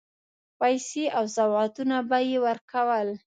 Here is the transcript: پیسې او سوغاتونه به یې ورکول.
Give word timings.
پیسې 0.59 1.03
او 1.17 1.25
سوغاتونه 1.35 1.97
به 2.09 2.19
یې 2.29 2.37
ورکول. 2.45 3.09